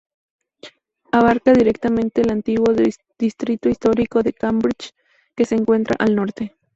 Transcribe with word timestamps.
Abarca 1.11 1.53
directamente 1.53 2.21
el 2.23 2.31
antiguo 2.31 2.73
distrito 3.19 3.69
histórico 3.69 4.23
de 4.23 4.33
Cambridge, 4.33 4.95
que 5.35 5.45
se 5.45 5.53
encuentra 5.53 5.95
al 5.99 6.15
norte. 6.15 6.55